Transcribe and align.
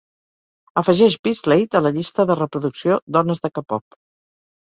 Afegeix 0.81 1.17
BSlade 1.27 1.77
a 1.79 1.83
la 1.87 1.91
llista 1.97 2.25
de 2.31 2.37
reproducció 2.39 2.97
dones 3.19 3.43
de 3.45 3.51
k-pop 3.59 3.97